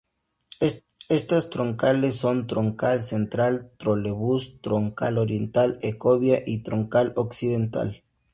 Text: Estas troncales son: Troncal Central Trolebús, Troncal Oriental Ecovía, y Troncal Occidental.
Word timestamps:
Estas 1.17 1.43
troncales 1.55 2.15
son: 2.21 2.41
Troncal 2.47 3.03
Central 3.09 3.61
Trolebús, 3.77 4.59
Troncal 4.59 5.19
Oriental 5.19 5.77
Ecovía, 5.83 6.37
y 6.43 6.63
Troncal 6.63 7.13
Occidental. 7.17 8.01